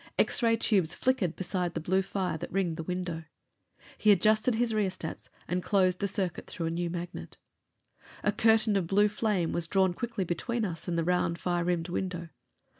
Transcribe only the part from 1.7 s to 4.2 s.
the blue fire that ringed the window. He